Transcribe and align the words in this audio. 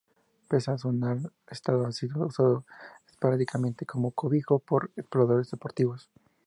Pese 0.49 0.71
a 0.71 0.79
su 0.79 0.91
mal 0.91 1.31
estado 1.45 1.85
ha 1.85 1.91
sido 1.91 2.25
usado 2.25 2.65
esporádicamente 3.07 3.85
como 3.85 4.09
cobijo 4.09 4.57
por 4.57 4.89
exploradores 4.95 5.51
deportivos. 5.51 6.09